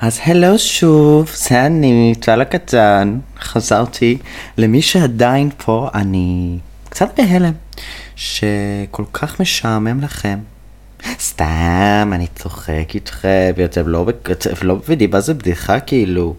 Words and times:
אז 0.00 0.20
הלו 0.24 0.58
שוב, 0.58 1.30
זה 1.34 1.66
אני, 1.66 2.14
טל 2.20 2.40
הקטן, 2.40 3.18
חזרתי. 3.40 4.18
למי 4.58 4.82
שעדיין 4.82 5.50
פה, 5.56 5.88
אני 5.94 6.58
קצת 6.88 7.08
בהלם, 7.18 7.52
שכל 8.16 9.04
כך 9.12 9.40
משעמם 9.40 10.00
לכם. 10.00 10.38
סתם, 11.18 12.10
אני 12.14 12.26
צוחק 12.34 12.94
איתכם, 12.94 13.52
ואתם 13.56 13.88
לא, 13.88 14.06
לא 14.62 14.76
מבינים 14.76 15.10
מה 15.10 15.20
זה 15.20 15.34
בדיחה 15.34 15.80
כאילו. 15.80 16.34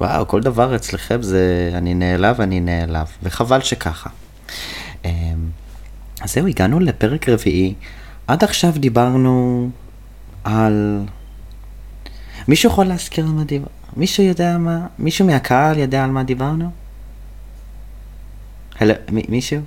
וואו, 0.00 0.28
כל 0.28 0.40
דבר 0.40 0.76
אצלכם 0.76 1.22
זה 1.22 1.70
אני 1.74 1.94
נעלב, 1.94 2.40
אני 2.40 2.60
נעלב, 2.60 3.06
וחבל 3.22 3.60
שככה. 3.60 4.10
אמ, 5.04 5.10
אז 6.20 6.32
זהו, 6.32 6.46
הגענו 6.46 6.80
לפרק 6.80 7.28
רביעי. 7.28 7.74
עד 8.26 8.44
עכשיו 8.44 8.72
דיברנו 8.76 9.70
על... 10.44 11.04
מישהו 12.48 12.70
יכול 12.70 12.86
להזכיר 12.86 13.24
על 13.24 13.30
מה 13.32 13.44
דיברנו? 13.44 13.70
מישהו 13.96 14.22
יודע 14.24 14.58
מה? 14.58 14.86
מישהו 14.98 15.26
מהקהל 15.26 15.78
יודע 15.78 16.04
על 16.04 16.10
מה 16.10 16.22
דיברנו? 16.22 16.70
הלו, 18.80 18.94
מ- 19.12 19.30
מישהו? 19.30 19.60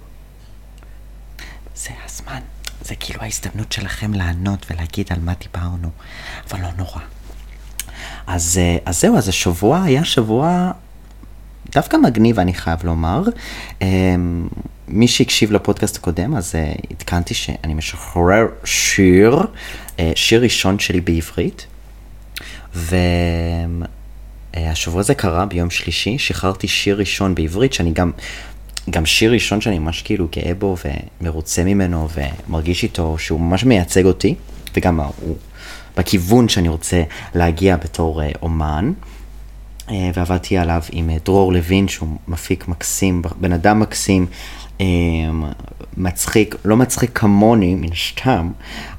זה 1.76 1.90
הזמן, 2.06 2.40
זה 2.82 2.96
כאילו 2.96 3.22
ההזדמנות 3.22 3.72
שלכם 3.72 4.14
לענות 4.14 4.66
ולהגיד 4.72 5.08
על 5.10 5.20
מה 5.20 5.34
דיברנו, 5.42 5.90
אבל 6.50 6.62
לא 6.62 6.70
נורא. 6.78 7.02
אז, 8.28 8.58
אה, 8.62 8.78
אז 8.86 9.02
זהו, 9.02 9.18
אז 9.18 9.28
השבוע 9.28 9.84
היה 9.84 10.06
שבוע 10.06 10.72
דווקא 11.70 11.98
מגניב, 11.98 12.40
אני 12.40 12.54
חייב 12.54 12.80
לומר. 12.84 13.24
אמ, 13.82 14.48
מי 14.88 15.08
שהקשיב 15.08 15.52
לפודקאסט 15.52 15.98
הקודם, 15.98 16.36
אז 16.36 16.56
אה, 16.56 16.74
עדכנתי 16.90 17.34
שאני 17.34 17.74
משחרר 17.74 18.48
שיר, 18.64 19.40
אה, 20.00 20.12
שיר 20.16 20.42
ראשון 20.42 20.80
שלי 20.80 21.02
בעברית. 21.02 21.66
והשבוע 24.56 25.00
הזה 25.00 25.16
קרה 25.16 25.46
ביום 25.46 25.70
שלישי, 25.70 26.18
שחררתי 26.18 26.68
שיר 26.68 26.98
ראשון 27.00 27.36
בעברית, 27.36 27.74
שאני 27.74 27.92
גם, 27.94 28.12
גם 28.90 29.06
שיר 29.06 29.32
ראשון 29.32 29.62
שאני 29.62 29.80
ממש 29.80 30.02
כאילו 30.02 30.28
גאה 30.36 30.54
בו 30.54 30.76
ומרוצה 31.22 31.64
ממנו 31.64 32.08
ומרגיש 32.48 32.84
איתו 32.84 33.18
שהוא 33.18 33.42
ממש 33.42 33.64
מייצג 33.64 34.06
אותי, 34.06 34.36
וגם 34.76 35.00
הוא 35.00 35.36
בכיוון 35.98 36.50
שאני 36.50 36.68
רוצה 36.68 37.04
להגיע 37.36 37.76
בתור 37.76 38.22
אה, 38.22 38.32
אומן. 38.42 38.92
אה, 39.92 40.12
ועבדתי 40.14 40.58
עליו 40.58 40.82
עם 40.92 41.10
אה, 41.10 41.18
דרור 41.26 41.54
לוין, 41.54 41.88
שהוא 41.88 42.10
מפיק 42.28 42.68
מקסים, 42.68 43.22
בן 43.40 43.54
אדם 43.54 43.80
מקסים, 43.80 44.26
אה, 44.82 44.86
מצחיק, 45.98 46.56
לא 46.66 46.78
מצחיק 46.78 47.12
כמוני, 47.18 47.76
מן 47.76 47.92
הסתם, 47.92 48.52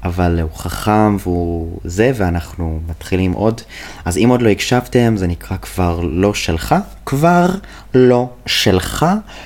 אבל 0.03 0.39
הוא 0.39 0.51
חכם 0.55 1.17
והוא 1.19 1.79
זה, 1.83 2.11
ואנחנו 2.15 2.79
מתחילים 2.89 3.31
עוד. 3.31 3.61
אז 4.05 4.17
אם 4.17 4.27
עוד 4.29 4.41
לא 4.41 4.49
הקשבתם, 4.49 5.17
זה 5.17 5.27
נקרא 5.27 5.57
כבר 5.57 5.99
לא 6.03 6.33
שלך, 6.33 6.75
כבר 7.05 7.49
לא 7.93 8.29
שלך, 8.45 9.05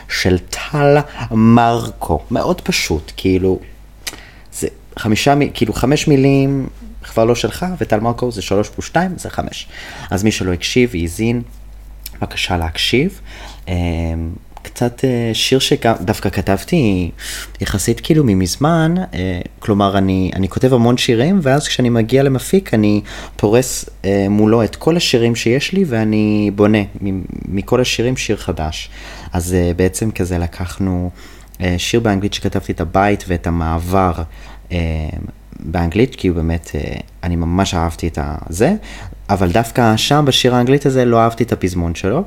של 0.10 0.38
טל 0.40 0.98
מרקו. 1.32 2.20
מאוד 2.32 2.62
פשוט, 2.62 3.12
כאילו, 3.18 3.60
זה 4.54 4.68
חמישה, 4.98 5.34
כאילו 5.54 5.74
חמש 5.74 6.08
מילים, 6.08 6.68
כבר 7.08 7.26
לא 7.26 7.36
שלך, 7.36 7.66
וטל 7.80 8.00
מרקו 8.00 8.32
זה 8.32 8.42
שלוש 8.42 8.70
פלוס 8.70 8.86
שתיים, 8.86 9.18
זה 9.18 9.30
חמש. 9.30 9.68
אז 10.12 10.24
מי 10.24 10.32
שלא 10.32 10.54
הקשיב 10.54 10.90
והאזין, 10.94 11.42
בבקשה 12.22 12.58
להקשיב. 12.58 13.22
אמ, 13.68 13.74
קצת 14.62 15.06
אה, 15.06 15.30
שיר 15.34 15.60
שדווקא 15.60 16.30
כתבתי 16.30 17.12
יחסית 17.62 18.00
כאילו 18.00 18.24
ממזמן, 18.24 18.96
אה, 19.14 19.42
כלומר 19.60 19.98
אני, 19.98 20.32
אני 20.36 20.50
כותב 20.50 20.74
המון 20.74 20.98
שירים 20.98 21.40
ואז 21.44 21.68
כשאני 21.68 21.90
מגיע 21.90 22.24
למפיק 22.24 22.74
אני 22.74 23.02
פורס 23.36 23.90
אה, 24.06 24.26
מולו 24.30 24.64
את 24.64 24.76
כל 24.76 24.98
השירים 24.98 25.36
שיש 25.36 25.74
לי 25.74 25.84
ואני 25.88 26.52
בונה 26.56 26.78
מכל 27.46 27.82
השירים 27.82 28.18
שיר 28.18 28.38
חדש. 28.38 28.90
אז 29.34 29.54
אה, 29.54 29.72
בעצם 29.76 30.12
כזה 30.12 30.38
לקחנו 30.38 31.10
אה, 31.62 31.76
שיר 31.78 32.00
באנגלית 32.00 32.34
שכתבתי 32.34 32.72
את 32.72 32.82
הבית 32.82 33.24
ואת 33.28 33.48
המעבר 33.48 34.14
אה, 34.72 34.78
באנגלית, 35.60 36.16
כי 36.16 36.28
הוא 36.28 36.36
באמת, 36.36 36.72
אה, 36.76 36.98
אני 37.24 37.36
ממש 37.36 37.74
אהבתי 37.74 38.08
את 38.08 38.20
הזה, 38.22 38.74
אבל 39.30 39.52
דווקא 39.52 39.98
שם 39.98 40.24
בשיר 40.28 40.56
האנגלית 40.56 40.86
הזה 40.86 41.06
לא 41.06 41.20
אהבתי 41.20 41.44
את 41.44 41.52
הפזמון 41.52 41.96
שלו. 41.96 42.24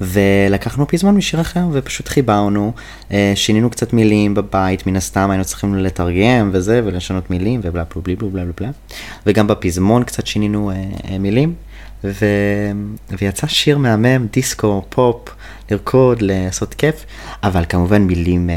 ולקחנו 0.00 0.88
פזמון 0.88 1.16
משיר 1.16 1.40
אחר 1.40 1.64
ופשוט 1.72 2.08
חיברנו, 2.08 2.72
אה, 3.12 3.32
שינינו 3.34 3.70
קצת 3.70 3.92
מילים 3.92 4.34
בבית, 4.34 4.86
מן 4.86 4.96
הסתם 4.96 5.30
היינו 5.30 5.44
צריכים 5.44 5.74
לתרגם 5.74 6.50
וזה 6.52 6.80
ולשנות 6.84 7.30
מילים 7.30 7.60
ובלה 7.62 7.84
בלה 7.96 8.16
בלה 8.16 8.30
בלה 8.30 8.44
בלה 8.60 8.70
וגם 9.26 9.46
בפזמון 9.46 10.04
קצת 10.04 10.26
שינינו 10.26 10.70
אה, 10.70 11.18
מילים. 11.18 11.54
ו... 12.04 12.26
ויצא 13.20 13.46
שיר 13.46 13.78
מהמם, 13.78 14.26
דיסקו, 14.32 14.82
פופ, 14.88 15.28
לרקוד, 15.70 16.22
לעשות 16.22 16.74
כיף, 16.74 17.04
אבל 17.42 17.64
כמובן 17.68 18.02
מילים 18.02 18.50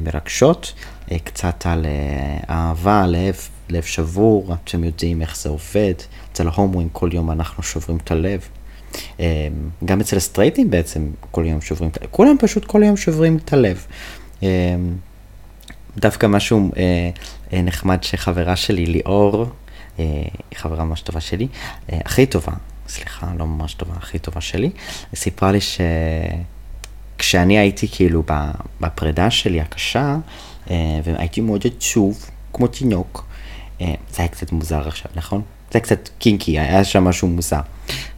מרגשות, 0.00 0.72
קצת 1.18 1.66
על 1.66 1.86
אה, 1.86 2.54
אהבה, 2.54 3.06
לב, 3.06 3.36
לב 3.68 3.82
שבור, 3.82 4.54
אתם 4.64 4.84
יודעים 4.84 5.22
איך 5.22 5.36
זה 5.36 5.48
עובד, 5.48 5.94
אצל 6.32 6.48
ההומואים 6.48 6.88
כל 6.88 7.10
יום 7.12 7.30
אנחנו 7.30 7.62
שוברים 7.62 7.98
את 8.04 8.10
הלב. 8.10 8.48
אה, 9.20 9.48
גם 9.84 10.00
אצל 10.00 10.16
הסטרייטים 10.16 10.70
בעצם 10.70 11.10
כל 11.30 11.44
יום 11.46 11.60
שוברים 11.60 11.90
את 11.90 11.96
הלב, 11.96 12.10
כולם 12.10 12.36
פשוט 12.40 12.64
כל 12.64 12.82
יום 12.82 12.96
שוברים 12.96 13.36
את 13.36 13.52
הלב. 13.52 13.86
אה, 14.42 14.48
דווקא 15.96 16.26
משהו 16.26 16.70
אה, 16.76 17.10
אה, 17.52 17.62
נחמד 17.62 18.02
שחברה 18.02 18.56
שלי, 18.56 18.86
ליאור, 18.86 19.46
אה, 19.98 20.04
היא 20.50 20.58
חברה 20.58 20.84
ממש 20.84 21.00
טובה 21.00 21.20
שלי, 21.20 21.48
אה, 21.92 21.98
הכי 22.04 22.26
טובה, 22.26 22.52
סליחה, 22.88 23.26
לא 23.38 23.46
ממש 23.46 23.74
טובה, 23.74 23.94
הכי 23.96 24.18
טובה 24.18 24.40
שלי, 24.40 24.70
סיפרה 25.14 25.52
לי 25.52 25.58
שכשאני 27.16 27.58
הייתי 27.58 27.88
כאילו 27.92 28.22
בפרידה 28.80 29.30
שלי 29.30 29.60
הקשה, 29.60 30.00
אה, 30.00 30.16
והייתי 31.04 31.40
מאוד 31.40 31.66
עצוב, 31.66 32.30
כמו 32.52 32.66
תינוק, 32.66 33.26
אה, 33.80 33.94
זה 34.10 34.22
היה 34.22 34.28
קצת 34.28 34.52
מוזר 34.52 34.88
עכשיו, 34.88 35.10
נכון? 35.16 35.38
זה 35.38 35.78
היה 35.78 35.80
קצת 35.80 36.08
קינקי, 36.18 36.58
היה 36.58 36.84
שם 36.84 37.04
משהו 37.04 37.28
מוזר, 37.28 37.60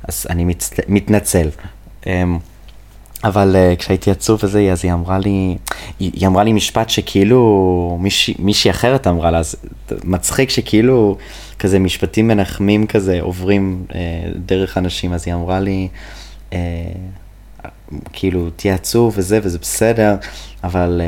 אז 0.09 0.27
אני. 0.31 0.55
מתנצל. 0.89 1.49
אמ, 2.07 2.39
אבל 3.25 3.57
uh, 3.57 3.77
כשהייתי 3.77 4.11
עצוב 4.11 4.41
וזה, 4.43 4.73
אז 4.73 4.85
היא 4.85 4.93
אמרה 4.93 5.19
לי, 5.19 5.57
היא, 6.01 6.27
אמרה 6.27 6.45
לי 6.45 6.53
משפט 6.53 6.91
שכאילו 6.91 7.99
מישהי, 8.39 8.71
אחרת 8.71 9.07
אמרה 9.07 9.31
לה, 9.31 9.39
אז 9.39 9.57
מצחיק 10.05 10.51
שכאילו 10.51 11.17
כזה 11.59 11.79
משפטים 11.79 12.29
מנחמים 12.29 12.87
כזה 12.87 13.19
עוברים 13.21 13.87
דרך 14.37 14.79
אנשים, 14.79 15.13
אז 15.13 15.23
היא 15.27 15.35
אמרה 15.35 15.61
לי, 15.61 15.89
כאילו 18.13 18.51
תהיה 18.51 18.75
עצוב 18.75 19.15
וזה 19.17 19.41
וזה 19.43 19.59
בסדר, 19.59 20.17
אבל, 20.65 21.03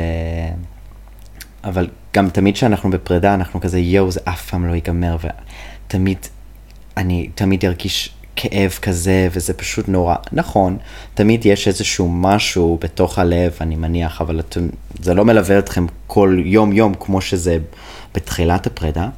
אבל 1.67 1.87
גם 2.13 2.29
תמיד 2.29 2.55
כשאנחנו 2.55 2.89
בפרידה 2.89 3.33
אנחנו 3.33 3.61
כזה 3.61 3.79
יואו 3.79 4.11
זה 4.11 4.19
אף 4.23 4.49
פעם 4.49 4.65
לא 4.65 4.73
ייגמר 4.73 5.17
ותמיד, 5.21 6.17
אני 6.97 7.29
תמיד 7.35 7.65
ארגיש 7.65 8.13
כאב 8.35 8.71
כזה, 8.81 9.27
וזה 9.31 9.53
פשוט 9.53 9.87
נורא. 9.87 10.15
נכון, 10.31 10.77
תמיד 11.13 11.45
יש 11.45 11.67
איזשהו 11.67 12.09
משהו 12.09 12.77
בתוך 12.81 13.19
הלב, 13.19 13.55
אני 13.61 13.75
מניח, 13.75 14.21
אבל 14.21 14.39
אתם, 14.39 14.67
זה 15.01 15.13
לא 15.13 15.25
מלווה 15.25 15.59
אתכם 15.59 15.85
כל 16.07 16.37
יום-יום 16.45 16.93
כמו 16.99 17.21
שזה 17.21 17.57
בתחילת 18.15 18.67
הפרידה. 18.67 19.09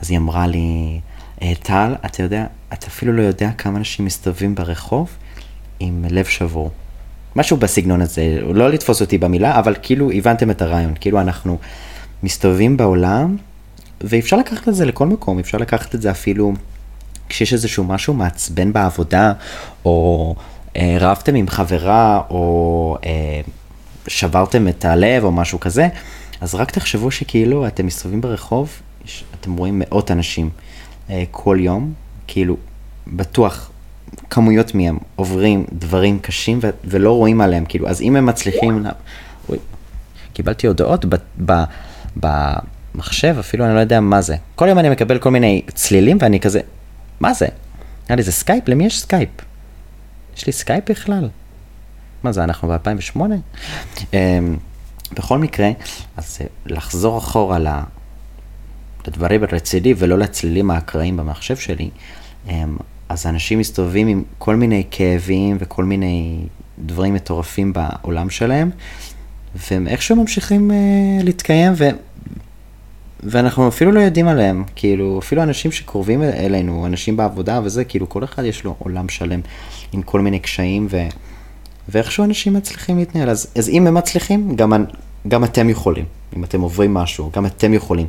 אז 0.00 0.10
היא 0.10 0.18
אמרה 0.18 0.46
לי, 0.46 1.00
"אה, 1.42 1.52
טל, 1.62 1.94
אתה 2.04 2.22
יודע, 2.22 2.46
אתה 2.72 2.86
אפילו 2.86 3.12
לא 3.12 3.22
יודע 3.22 3.50
כמה 3.58 3.78
אנשים 3.78 4.04
מסתובבים 4.04 4.54
ברחוב 4.54 5.10
עם 5.80 6.04
לב 6.10 6.24
שבור. 6.24 6.70
משהו 7.36 7.56
בסגנון 7.56 8.00
הזה, 8.00 8.38
לא 8.42 8.70
לתפוס 8.70 9.00
אותי 9.00 9.18
במילה, 9.18 9.58
אבל 9.58 9.74
כאילו 9.82 10.10
הבנתם 10.10 10.50
את 10.50 10.62
הרעיון, 10.62 10.94
כאילו 11.00 11.20
אנחנו 11.20 11.58
מסתובבים 12.24 12.76
בעולם, 12.76 13.36
ואפשר 14.00 14.36
לקחת 14.36 14.68
את 14.68 14.74
זה 14.74 14.84
לכל 14.84 15.06
מקום, 15.06 15.38
אפשר 15.38 15.58
לקחת 15.58 15.94
את 15.94 16.02
זה 16.02 16.10
אפילו 16.10 16.52
כשיש 17.28 17.52
איזשהו 17.52 17.84
משהו 17.84 18.14
מעצבן 18.14 18.72
בעבודה, 18.72 19.32
או 19.84 20.34
אה, 20.76 20.96
רבתם 21.00 21.34
עם 21.34 21.48
חברה, 21.48 22.20
או 22.30 22.96
אה, 23.04 23.40
שברתם 24.08 24.68
את 24.68 24.84
הלב, 24.84 25.24
או 25.24 25.32
משהו 25.32 25.60
כזה, 25.60 25.88
אז 26.40 26.54
רק 26.54 26.70
תחשבו 26.70 27.10
שכאילו 27.10 27.66
אתם 27.66 27.86
מסתובבים 27.86 28.20
ברחוב, 28.20 28.72
אתם 29.40 29.56
רואים 29.56 29.78
מאות 29.78 30.10
אנשים 30.10 30.50
אה, 31.10 31.24
כל 31.30 31.56
יום, 31.60 31.92
כאילו, 32.26 32.56
בטוח, 33.06 33.70
כמויות 34.30 34.74
מהם 34.74 34.98
עוברים 35.16 35.64
דברים 35.72 36.18
קשים 36.18 36.58
ו- 36.62 36.70
ולא 36.84 37.12
רואים 37.12 37.40
עליהם, 37.40 37.64
כאילו, 37.64 37.88
אז 37.88 38.00
אם 38.00 38.16
הם 38.16 38.26
מצליחים... 38.26 38.84
לה... 38.84 38.90
קיבלתי 40.32 40.66
הודעות 40.66 41.04
ב... 41.04 41.14
ב... 41.44 41.52
במחשב, 42.16 43.36
אפילו 43.40 43.64
אני 43.64 43.74
לא 43.74 43.80
יודע 43.80 44.00
מה 44.00 44.20
זה. 44.20 44.36
כל 44.54 44.68
יום 44.68 44.78
אני 44.78 44.88
מקבל 44.88 45.18
כל 45.18 45.30
מיני 45.30 45.62
צלילים 45.74 46.18
ואני 46.20 46.40
כזה, 46.40 46.60
מה 47.20 47.34
זה? 47.34 47.46
נראה 48.04 48.16
לי 48.16 48.22
זה 48.22 48.32
סקייפ? 48.32 48.68
למי 48.68 48.86
יש 48.86 49.00
סקייפ? 49.00 49.28
יש 50.36 50.46
לי 50.46 50.52
סקייפ 50.52 50.90
בכלל? 50.90 51.28
מה 52.22 52.32
זה, 52.32 52.44
אנחנו 52.44 52.68
ב-2008? 52.68 53.18
Um, 54.00 54.14
בכל 55.12 55.38
מקרה, 55.38 55.70
אז 56.16 56.38
אה, 56.40 56.46
לחזור 56.66 57.18
אחורה 57.18 57.58
לדברים 59.06 59.44
רציני 59.44 59.94
ולא 59.98 60.18
לצלילים 60.18 60.70
האקראיים 60.70 61.16
במחשב 61.16 61.56
שלי, 61.56 61.90
אמ, 62.48 62.76
אז 63.08 63.26
אנשים 63.26 63.58
מסתובבים 63.58 64.08
עם 64.08 64.22
כל 64.38 64.56
מיני 64.56 64.84
כאבים 64.90 65.56
וכל 65.60 65.84
מיני 65.84 66.44
דברים 66.78 67.14
מטורפים 67.14 67.72
בעולם 67.72 68.30
שלהם, 68.30 68.70
והם 69.54 69.88
איכשהו 69.88 70.16
ממשיכים 70.16 70.70
uh, 70.70 71.24
להתקיים, 71.24 71.72
ו... 71.76 71.88
ואנחנו 73.22 73.68
אפילו 73.68 73.92
לא 73.92 74.00
יודעים 74.00 74.28
עליהם, 74.28 74.64
כאילו, 74.76 75.18
אפילו 75.18 75.42
אנשים 75.42 75.72
שקרובים 75.72 76.22
אלינו, 76.22 76.86
אנשים 76.86 77.16
בעבודה 77.16 77.60
וזה, 77.64 77.84
כאילו, 77.84 78.08
כל 78.08 78.24
אחד 78.24 78.44
יש 78.44 78.64
לו 78.64 78.74
עולם 78.78 79.08
שלם 79.08 79.40
עם 79.92 80.02
כל 80.02 80.20
מיני 80.20 80.38
קשיים, 80.38 80.86
ו... 80.90 81.02
ואיכשהו 81.88 82.24
אנשים 82.24 82.54
מצליחים 82.54 82.98
להתנהל. 82.98 83.30
אז, 83.30 83.46
אז 83.58 83.68
אם 83.68 83.86
הם 83.86 83.94
מצליחים, 83.94 84.56
גם, 84.56 84.72
גם 85.28 85.44
אתם 85.44 85.70
יכולים. 85.70 86.04
אם 86.36 86.44
אתם 86.44 86.60
עוברים 86.60 86.94
משהו, 86.94 87.30
גם 87.34 87.46
אתם 87.46 87.74
יכולים. 87.74 88.06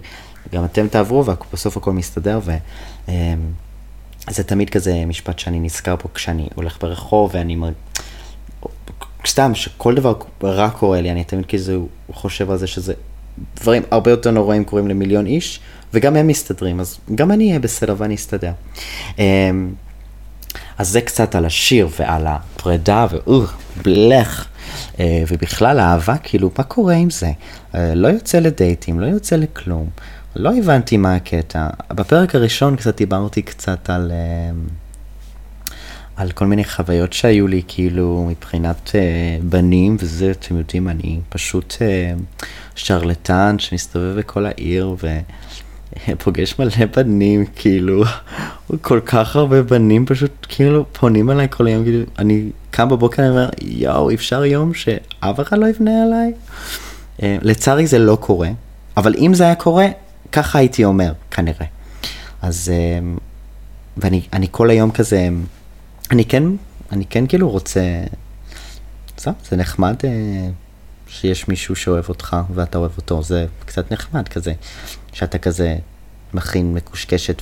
גם 0.54 0.66
אתם 0.66 0.88
תעברו, 0.88 1.26
ובסוף 1.26 1.78
הכל 1.78 1.92
מסתדר, 1.94 2.40
ו... 2.44 2.58
אמ, 3.08 3.14
זה 4.30 4.44
תמיד 4.44 4.70
כזה 4.70 5.06
משפט 5.06 5.40
שאני 5.40 5.60
נזכר 5.60 5.96
פה 6.00 6.10
כשאני 6.14 6.48
הולך 6.56 6.78
ברחוב, 6.82 7.32
ואני. 7.34 7.58
סתם, 9.28 9.56
שכל 9.56 9.96
דבר 9.96 10.14
רע 10.44 10.70
קורה 10.70 11.02
לי, 11.02 11.12
אני 11.12 11.24
תמיד 11.24 11.46
כזה 11.46 11.78
חושב 12.12 12.52
על 12.52 12.58
זה 12.58 12.68
שזה 12.68 12.94
דברים 13.62 13.84
הרבה 13.92 14.12
יותר 14.12 14.32
נוראים 14.32 14.64
קורים 14.64 14.88
למיליון 14.88 15.26
איש, 15.26 15.60
וגם 15.94 16.16
הם 16.16 16.28
מסתדרים, 16.28 16.80
אז 16.80 16.98
גם 17.16 17.32
אני 17.32 17.48
אהיה 17.48 17.60
בסדר 17.60 17.96
ואני 17.98 18.16
אסתדר. 18.16 18.52
אמ, 19.20 19.74
אז 20.78 20.90
זה 20.90 21.02
קצת 21.02 21.36
על 21.36 21.46
השיר 21.46 21.88
ועל 22.00 22.28
הפרידה, 22.28 23.08
ואוח, 23.12 23.58
בלך. 23.84 24.46
אה, 25.00 25.24
ובכלל 25.28 25.80
אהבה, 25.80 26.18
כאילו, 26.18 26.52
מה 26.58 26.64
קורה 26.64 26.94
עם 26.94 27.10
זה? 27.10 27.32
אה, 27.76 27.96
לא 27.96 28.08
יוצא 28.08 28.40
לדייטים, 28.40 29.00
לא 29.00 29.06
יוצא 29.06 29.36
לכלום. 29.36 29.90
לא 30.36 30.52
הבנתי 30.58 30.98
מה 30.98 31.16
הקטע. 31.16 31.68
בפרק 31.90 32.36
הראשון 32.36 32.76
קצת 32.76 32.98
דיברתי 32.98 33.42
קצת 33.42 33.90
על... 33.90 34.12
על 36.16 36.32
כל 36.32 36.46
מיני 36.46 36.64
חוויות 36.64 37.14
שהיו 37.14 37.48
לי, 37.48 37.62
כאילו, 37.68 38.28
מבחינת 38.30 38.90
uh, 38.90 39.44
בנים, 39.44 39.98
וזה, 40.00 40.32
אתם 40.32 40.58
יודעים, 40.58 40.90
אני 40.90 41.20
פשוט 41.30 41.74
uh, 41.74 42.40
שרלטן 42.76 43.56
שמסתובב 43.60 44.20
בכל 44.20 44.46
העיר 44.46 44.96
ופוגש 46.08 46.60
מלא 46.60 46.86
בנים, 46.96 47.46
כאילו, 47.56 48.04
כל 48.82 49.00
כך 49.06 49.36
הרבה 49.36 49.64
בנים 49.64 50.06
פשוט 50.06 50.46
כאילו 50.50 50.86
פונים 50.94 51.32
אליי 51.32 51.48
כל 51.52 51.68
היום, 51.68 51.84
כאילו, 51.84 52.06
אני 52.20 52.50
קם 52.72 52.90
בבוקר 52.90 53.22
ואני 53.22 53.32
אומר, 53.32 53.50
יואו, 53.62 54.14
אפשר 54.14 54.46
יום 54.46 54.74
שאף 54.74 55.40
אחד 55.40 55.58
לא 55.58 55.68
יבנה 55.68 56.04
עליי? 56.04 56.34
Uh, 57.18 57.24
לצערי 57.42 57.88
זה 57.88 58.00
לא 58.00 58.18
קורה, 58.22 58.50
אבל 58.98 59.14
אם 59.18 59.34
זה 59.34 59.44
היה 59.44 59.56
קורה, 59.56 59.88
ככה 60.32 60.60
הייתי 60.60 60.86
אומר, 60.86 61.14
כנראה. 61.32 61.66
אז, 62.42 62.72
uh, 62.72 63.22
ואני 63.98 64.48
כל 64.52 64.70
היום 64.70 64.92
כזה... 64.92 65.30
אני 66.12 66.26
כן, 66.26 66.44
אני 66.92 67.06
כן 67.06 67.28
כאילו 67.28 67.50
רוצה, 67.50 67.82
בסדר, 69.18 69.34
זה 69.50 69.56
נחמד 69.56 69.96
אה, 70.04 70.50
שיש 71.08 71.48
מישהו 71.48 71.76
שאוהב 71.76 72.10
אותך 72.10 72.38
ואתה 72.54 72.78
אוהב 72.78 72.92
אותו, 72.98 73.24
זה 73.24 73.46
קצת 73.66 73.92
נחמד 73.92 74.28
כזה, 74.28 74.54
שאתה 75.14 75.38
כזה 75.38 75.78
מכין 76.34 76.74
מקושקשת 76.74 77.42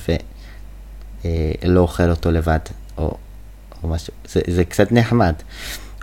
ולא 1.24 1.80
אוכל 1.80 2.10
אותו 2.10 2.30
לבד, 2.30 2.58
או, 2.98 3.16
או 3.82 3.88
משהו, 3.88 4.12
זה, 4.28 4.40
זה 4.46 4.64
קצת 4.64 4.92
נחמד. 4.92 5.34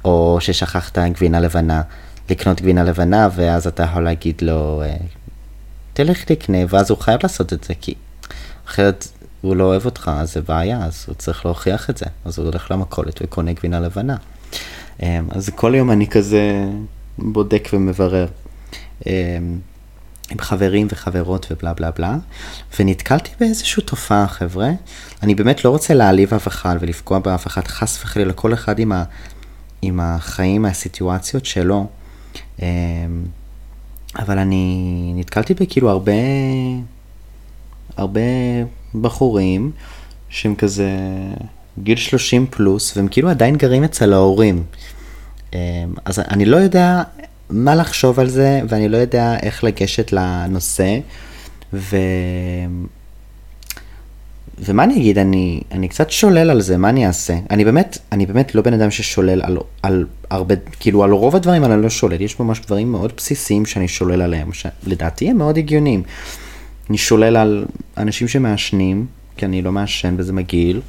או 0.06 0.38
ששכחת 0.40 0.98
גבינה 0.98 1.40
לבנה, 1.40 1.82
לקנות 2.30 2.62
גבינה 2.62 2.84
לבנה, 2.84 3.30
ואז 3.36 3.68
אתה 3.68 3.84
יכול 3.84 4.04
להגיד 4.04 4.42
לו, 4.42 4.82
אה, 4.86 4.96
תלך 5.94 6.24
תקנה, 6.24 6.58
ואז 6.70 6.90
הוא 6.90 6.98
חייב 6.98 7.20
לעשות 7.24 7.54
את 7.54 7.64
זה, 7.64 7.74
כי 7.82 7.94
אחרת 8.68 9.08
הוא 9.42 9.56
לא 9.56 9.64
אוהב 9.64 9.86
אותך, 9.86 10.12
אז 10.14 10.34
זה 10.34 10.42
בעיה, 10.42 10.86
אז 10.86 11.06
הוא 11.08 11.16
צריך 11.16 11.46
להוכיח 11.46 11.90
את 11.90 11.98
זה. 11.98 12.06
אז 12.26 12.40
הוא 12.40 12.46
הולך 12.46 12.72
למכולת 12.72 13.20
וקונה 13.24 13.54
גבינה 13.54 13.80
לבנה. 13.80 14.16
אמ, 15.02 15.28
אז 15.30 15.50
כל 15.56 15.74
יום 15.76 15.92
אני 15.92 16.08
כזה 16.08 16.66
בודק 17.18 17.70
ומברר. 17.74 18.28
אמ, 19.06 19.12
עם 20.32 20.40
חברים 20.40 20.88
וחברות 20.92 21.48
ובלה 21.52 21.74
בלה 21.74 21.92
בלה, 21.92 22.18
ונתקלתי 22.80 23.30
באיזושהי 23.40 23.84
תופעה, 23.84 24.28
חבר'ה. 24.28 24.70
אני 25.24 25.36
באמת 25.36 25.66
לא 25.66 25.70
רוצה 25.70 25.94
להעליב 25.94 26.34
אף 26.34 26.48
אחד 26.48 26.76
ולפגוע 26.80 27.20
באף 27.20 27.48
אחד, 27.48 27.68
חס 27.68 28.04
וחלילה, 28.04 28.34
כל 28.34 28.54
אחד 28.54 28.80
עם, 28.80 28.92
ה, 28.92 29.04
עם 29.82 30.00
החיים, 30.00 30.66
הסיטואציות 30.66 31.46
שלו. 31.46 31.88
אמ, 32.62 32.66
אבל 34.20 34.40
אני 34.40 35.14
נתקלתי 35.16 35.54
בכאילו 35.54 35.90
הרבה, 35.90 36.12
הרבה 37.98 38.22
בחורים 38.96 39.72
שהם 40.30 40.56
כזה 40.56 40.90
גיל 41.80 41.98
30 41.98 42.46
פלוס, 42.50 42.98
והם 42.98 43.08
כאילו 43.08 43.30
עדיין 43.30 43.56
גרים 43.56 43.84
אצל 43.84 44.14
ההורים. 44.14 44.64
אמ, 45.54 45.60
אז 46.06 46.20
אני 46.20 46.46
לא 46.46 46.58
יודע 46.58 47.04
מה 47.50 47.76
לחשוב 47.76 48.20
על 48.20 48.30
זה, 48.30 48.62
ואני 48.70 48.90
לא 48.90 48.98
יודע 48.98 49.36
איך 49.42 49.64
לגשת 49.64 50.14
לנושא, 50.14 51.00
ו... 51.74 51.98
ומה 54.64 54.84
אני 54.84 54.98
אגיד, 54.98 55.18
אני, 55.18 55.62
אני 55.72 55.88
קצת 55.88 56.12
שולל 56.12 56.50
על 56.50 56.62
זה, 56.62 56.78
מה 56.78 56.90
אני 56.90 57.08
אעשה? 57.08 57.34
אני 57.50 57.66
באמת, 57.66 57.98
אני 58.12 58.26
באמת 58.26 58.56
לא 58.56 58.62
בן 58.62 58.74
אדם 58.74 58.92
ששולל 58.92 59.42
על, 59.42 59.58
על 59.82 60.06
הרבה, 60.30 60.56
כאילו 60.80 61.04
על 61.04 61.12
רוב 61.12 61.36
הדברים 61.36 61.66
אני 61.66 61.82
לא 61.82 61.90
שולל, 61.90 62.22
יש 62.22 62.40
ממש 62.40 62.60
דברים 62.60 62.92
מאוד 62.92 63.14
בסיסיים 63.18 63.66
שאני 63.66 63.88
שולל 63.88 64.22
עליהם, 64.22 64.50
שלדעתי 64.54 65.30
הם 65.30 65.38
מאוד 65.38 65.58
הגיוניים. 65.58 66.04
אני 66.90 66.98
שולל 66.98 67.38
על 67.38 67.66
אנשים 67.98 68.28
שמעשנים, 68.28 69.06
כי 69.38 69.46
אני 69.46 69.62
לא 69.62 69.72
מעשן 69.72 70.16
וזה 70.18 70.34
מגעיל, 70.34 70.82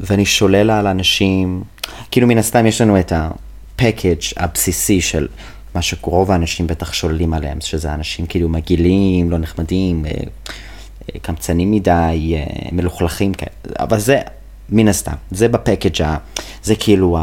ואני 0.00 0.26
שולל 0.26 0.70
על 0.70 0.86
אנשים, 0.86 1.62
כאילו 2.10 2.26
מן 2.26 2.38
הסתם 2.38 2.66
יש 2.66 2.80
לנו 2.80 3.00
את 3.00 3.12
הפקאג' 3.12 4.20
הבסיסי 4.36 5.00
של 5.00 5.28
מה 5.74 5.82
שרוב 5.82 6.30
האנשים 6.30 6.66
בטח 6.66 6.92
שוללים 6.92 7.34
עליהם, 7.34 7.60
שזה 7.60 7.94
אנשים 7.94 8.26
כאילו 8.26 8.48
מגעילים, 8.48 9.30
לא 9.30 9.38
נחמדים, 9.38 10.06
אה, 10.06 10.10
אה, 10.10 11.20
קמצנים 11.22 11.70
מדי, 11.70 12.34
אה, 12.36 12.44
מלוכלכים 12.72 13.34
כאלה, 13.34 13.50
אבל 13.78 13.98
זה 13.98 14.20
מן 14.68 14.88
הסתם, 14.88 15.14
זה 15.30 15.48
בפקאג', 15.48 16.16
זה 16.62 16.74
כאילו 16.76 17.18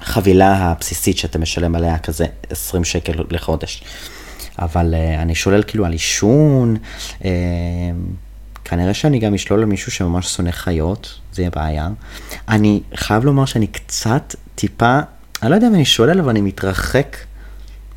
החבילה 0.00 0.56
הבסיסית 0.56 1.18
שאתה 1.18 1.38
משלם 1.38 1.74
עליה 1.74 1.98
כזה 1.98 2.26
20 2.50 2.84
שקל 2.84 3.12
לחודש. 3.30 3.82
אבל 4.60 4.94
uh, 4.94 5.22
אני 5.22 5.34
שולל 5.34 5.62
כאילו 5.62 5.86
על 5.86 5.92
עישון, 5.92 6.76
uh, 7.20 7.24
כנראה 8.64 8.94
שאני 8.94 9.18
גם 9.18 9.34
אשלול 9.34 9.60
על 9.60 9.66
מישהו 9.66 9.92
שממש 9.92 10.26
שונא 10.26 10.50
חיות, 10.50 11.20
זה 11.32 11.42
יהיה 11.42 11.50
בעיה. 11.50 11.88
אני 12.48 12.80
חייב 12.94 13.24
לומר 13.24 13.44
שאני 13.44 13.66
קצת, 13.66 14.34
טיפה, 14.54 15.00
אני 15.42 15.50
לא 15.50 15.54
יודע 15.54 15.68
אם 15.68 15.74
אני 15.74 15.84
שולל, 15.84 16.20
אבל 16.20 16.30
אני 16.30 16.40
מתרחק 16.40 17.16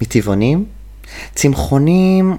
מטבעונים. 0.01 0.65
צמחונים, 1.35 2.37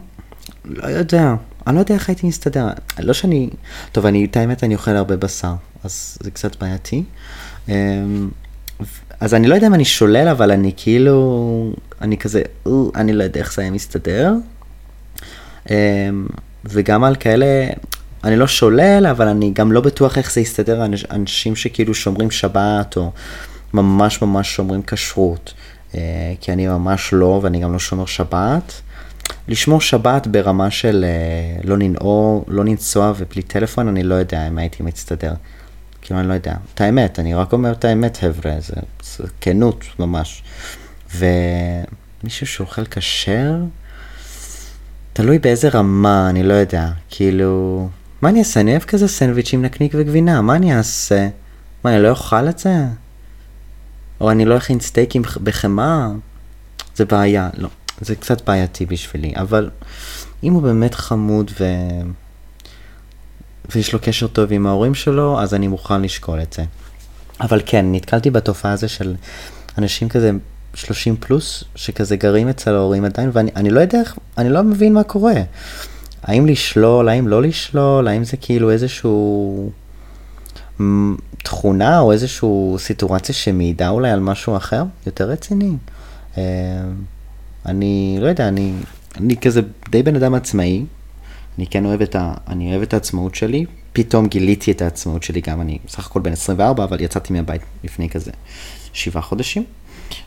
לא 0.65 0.87
יודע, 0.87 1.35
אני 1.67 1.75
לא 1.75 1.81
יודע 1.81 1.95
איך 1.95 2.09
הייתי 2.09 2.27
מסתדר. 2.27 2.69
לא 2.99 3.13
שאני, 3.13 3.51
טוב, 3.93 4.07
אני, 4.07 4.25
את 4.25 4.37
האמת, 4.37 4.65
אני 4.65 4.75
אוכל 4.75 4.91
הרבה 4.91 5.17
בשר, 5.17 5.55
אז 5.85 6.19
זה 6.21 6.31
קצת 6.31 6.63
בעייתי. 6.63 7.05
Um, 7.67 7.71
אז 9.21 9.35
אני 9.35 9.49
לא 9.49 9.55
יודע 9.55 9.67
אם 9.67 9.75
אני 9.75 9.85
שולל, 9.85 10.29
אבל 10.29 10.51
אני 10.51 10.73
כאילו, 10.77 11.73
אני 12.01 12.19
כזה, 12.19 12.43
אני 12.95 13.13
לא 13.13 13.25
יודע 13.25 13.41
איך 13.41 13.55
זה 13.55 13.63
היה 13.63 13.71
מסתדר. 13.71 14.33
אמ, 15.71 16.27
וגם 16.65 17.05
על 17.05 17.17
כאלה, 17.17 17.67
אני 18.25 18.37
לא 18.37 18.47
שולל, 18.47 19.07
אבל 19.11 19.29
אני 19.29 19.51
גם 19.55 19.73
לא 19.73 19.81
בטוח 19.81 20.19
איך 20.19 20.33
זה 20.33 20.41
יסתדר, 20.41 20.85
אנשים 21.11 21.57
שכאילו 21.57 21.95
שומרים 21.95 22.31
שבת, 22.31 22.97
או 22.97 23.11
ממש 23.73 24.23
ממש 24.23 24.55
שומרים 24.55 24.83
כשרות. 24.87 25.55
אה, 25.95 26.35
כי 26.41 26.53
אני 26.53 26.67
ממש 26.67 27.13
לא, 27.13 27.41
ואני 27.43 27.61
גם 27.61 27.73
לא 27.73 27.79
שומר 27.79 28.07
שבת. 28.07 28.73
לשמור 29.49 29.81
שבת 29.81 30.27
ברמה 30.27 30.71
של 30.71 31.05
אה, 31.09 31.61
לא 31.65 31.79
לנעור, 31.79 32.45
לא 32.49 32.65
לנסוע 32.65 33.13
ובלי 33.17 33.43
טלפון, 33.43 33.89
אני 33.89 34.03
לא 34.03 34.15
יודע 34.15 34.49
אם 34.49 34.59
הייתי 34.59 34.83
מצטדר. 34.83 35.33
כאילו, 36.05 36.21
אני 36.21 36.29
לא 36.29 36.35
יודע. 36.35 36.55
את 36.75 36.81
האמת, 36.81 37.19
אני 37.19 37.35
רק 37.35 37.53
אומר 37.53 37.73
את 37.73 37.85
האמת, 37.85 38.17
חבר'ה, 38.17 38.53
זה, 38.61 38.75
זה 39.03 39.25
כנות 39.41 39.85
ממש. 39.99 40.43
ומישהו 41.17 42.47
שאוכל 42.47 42.85
כשר, 42.85 43.55
תלוי 45.13 45.39
באיזה 45.39 45.69
רמה, 45.69 46.31
אני 46.31 46.43
לא 46.43 46.55
יודע. 46.55 46.91
כאילו, 47.11 47.89
מה 48.23 48.29
אני 48.29 48.39
אעשה? 48.39 48.61
אני 48.61 48.71
אוהב 48.71 48.83
כזה 48.83 49.09
סנדוויץ' 49.09 49.53
עם 49.53 49.63
נקניק 49.63 49.93
וגבינה, 49.97 50.41
מה 50.43 50.57
אני 50.57 50.77
אעשה? 50.77 51.29
מה, 51.85 51.95
אני 51.95 52.03
לא 52.03 52.09
אוכל 52.09 52.49
את 52.49 52.59
זה? 52.59 52.75
או 54.21 54.31
אני 54.31 54.45
לא 54.45 54.57
אכין 54.57 54.81
סטייקים 54.81 55.23
בחמאה? 55.43 56.09
זה 56.97 57.05
בעיה, 57.05 57.51
לא. 57.57 57.69
זה 58.01 58.17
קצת 58.17 58.47
בעייתי 58.47 58.87
בשבילי, 58.87 59.33
אבל 59.37 59.71
אם 60.43 60.53
הוא 60.53 60.63
באמת 60.63 60.95
חמוד 60.95 61.51
ו... 61.61 61.65
ויש 63.71 63.93
לו 63.93 63.99
קשר 64.03 64.27
טוב 64.27 64.53
עם 64.53 64.67
ההורים 64.67 64.95
שלו, 64.95 65.41
אז 65.41 65.55
אני 65.55 65.69
מוכן 65.69 66.03
לשקול 66.03 66.43
את 66.43 66.53
זה. 66.53 66.65
אבל 67.41 67.61
כן, 67.67 67.87
נתקלתי 67.93 68.31
בתופעה 68.31 68.73
הזו 68.73 68.89
של 68.89 69.15
אנשים 69.79 70.09
כזה 70.09 70.31
30 70.75 71.17
פלוס, 71.17 71.65
שכזה 71.75 72.17
גרים 72.17 72.49
אצל 72.49 72.75
ההורים 72.75 73.05
עדיין, 73.05 73.31
ואני 73.33 73.71
לא 73.71 73.81
יודע 73.81 74.01
איך, 74.01 74.19
אני 74.39 74.51
לא 74.51 74.63
מבין 74.63 74.93
מה 74.93 75.03
קורה. 75.03 75.35
האם 76.23 76.47
לשלול, 76.47 77.09
האם 77.09 77.29
לא 77.29 77.43
לשלול, 77.43 78.09
האם 78.09 78.25
זה 78.25 78.37
כאילו 78.37 78.71
איזשהו 78.71 79.71
תכונה 81.43 82.01
או 82.01 82.13
איזשהו 82.13 82.77
סיטואציה 82.79 83.35
שמעידה 83.35 83.89
אולי 83.89 84.11
על 84.11 84.21
משהו 84.21 84.57
אחר, 84.57 84.85
יותר 85.07 85.31
רציני. 85.31 85.73
אה, 86.39 86.43
אני 87.67 88.19
לא 88.21 88.27
יודע, 88.27 88.49
אני, 88.49 88.73
אני 89.17 89.37
כזה 89.37 89.61
די 89.91 90.03
בן 90.03 90.17
אדם 90.17 90.35
עצמאי, 90.35 90.85
אני 91.59 91.67
כן 91.67 91.85
אוהב 91.85 92.03
את, 92.03 92.15
ה, 92.15 92.35
אני 92.49 92.71
אוהב 92.71 92.83
את 92.83 92.95
העצמאות 92.95 93.35
שלי, 93.35 93.65
פתאום 93.93 94.27
גיליתי 94.27 94.71
את 94.71 94.83
העצמאות 94.83 95.23
שלי, 95.23 95.41
גם 95.41 95.61
אני 95.61 95.79
בסך 95.87 96.07
הכל 96.07 96.21
בן 96.21 96.33
24, 96.33 96.85
אבל 96.85 97.01
יצאתי 97.01 97.33
מהבית 97.33 97.63
לפני 97.85 98.09
כזה 98.09 98.31
שבעה 98.93 99.23
חודשים. 99.23 99.65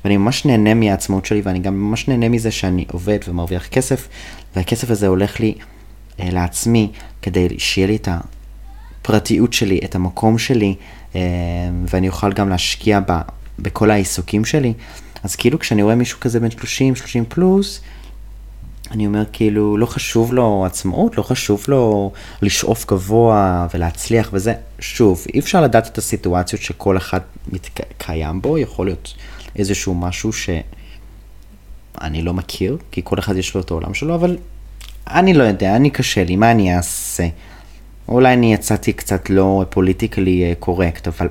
ואני 0.03 0.17
ממש 0.17 0.46
נהנה 0.46 0.74
מהעצמאות 0.74 1.25
שלי, 1.25 1.41
ואני 1.43 1.60
גם 1.60 1.81
ממש 1.81 2.07
נהנה 2.07 2.29
מזה 2.29 2.51
שאני 2.51 2.86
עובד 2.91 3.19
ומרוויח 3.27 3.67
כסף, 3.67 4.07
והכסף 4.55 4.91
הזה 4.91 5.07
הולך 5.07 5.39
לי 5.39 5.53
אה, 6.19 6.29
לעצמי, 6.31 6.91
כדי 7.22 7.48
שיהיה 7.57 7.88
לי 7.88 7.96
את 7.96 8.07
הפרטיות 9.01 9.53
שלי, 9.53 9.79
את 9.84 9.96
המקום 9.96 10.38
שלי, 10.38 10.75
אה, 11.15 11.22
ואני 11.89 12.07
אוכל 12.07 12.34
גם 12.34 12.50
להשקיע 12.50 13.00
ב, 13.07 13.19
בכל 13.60 13.91
העיסוקים 13.91 14.46
שלי. 14.46 14.74
אז 15.24 15.36
כאילו 15.36 15.60
כשאני 15.60 15.84
רואה 15.84 15.96
מישהו 15.96 16.19
כזה 16.19 16.39
בן 16.39 16.51
30, 16.51 16.96
30 16.96 17.25
פלוס, 17.25 17.81
אני 18.91 19.08
אומר 19.08 19.24
כאילו, 19.34 19.77
לא 19.77 19.86
חשוב 19.86 20.34
לו 20.34 20.65
עצמאות, 20.65 21.17
לא 21.17 21.24
חשוב 21.24 21.65
לו 21.67 22.12
לשאוף 22.41 22.86
גבוה 22.86 23.67
ולהצליח 23.74 24.29
וזה. 24.34 24.53
שוב, 24.79 25.25
אי 25.34 25.39
אפשר 25.39 25.62
לדעת 25.62 25.88
את 25.88 25.98
הסיטואציות 25.98 26.62
שכל 26.62 26.98
אחד 26.98 27.20
קיים 27.98 28.41
בו, 28.41 28.58
יכול 28.58 28.86
להיות 28.86 29.13
איזשהו 29.56 29.96
משהו 29.96 30.34
שאני 30.34 32.22
לא 32.22 32.34
מכיר, 32.34 32.77
כי 32.91 33.01
כל 33.03 33.20
אחד 33.20 33.38
יש 33.38 33.56
לו 33.56 33.62
את 33.62 33.72
העולם 33.72 33.94
שלו, 33.94 34.15
אבל 34.15 34.38
אני 35.08 35.34
לא 35.34 35.44
יודע, 35.44 35.75
אני 35.75 35.89
קשה 35.89 36.24
לי, 36.24 36.36
מה 36.36 36.51
אני 36.51 36.75
אעשה? 36.75 37.27
אולי 38.08 38.34
אני 38.34 38.53
יצאתי 38.53 38.94
קצת 38.94 39.29
לא 39.29 39.65
פוליטיקלי 39.70 40.53
קורקט, 40.60 41.08
אבל 41.08 41.27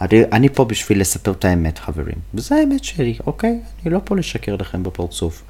אני, 0.00 0.22
אני 0.32 0.48
פה 0.48 0.64
בשביל 0.64 1.00
לספר 1.00 1.30
את 1.30 1.44
האמת, 1.44 1.78
חברים. 1.78 2.16
וזו 2.34 2.54
האמת 2.54 2.84
שלי, 2.84 3.18
אוקיי? 3.26 3.60
אני 3.84 3.94
לא 3.94 4.00
פה 4.04 4.16
לשקר 4.16 4.56
לכם 4.56 4.82
בפרצוף. 4.82 5.42